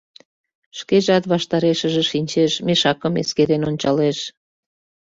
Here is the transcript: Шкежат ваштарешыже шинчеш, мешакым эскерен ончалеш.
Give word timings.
Шкежат 0.79 1.23
ваштарешыже 1.31 2.03
шинчеш, 2.11 2.53
мешакым 2.65 3.13
эскерен 3.21 3.63
ончалеш. 3.69 4.17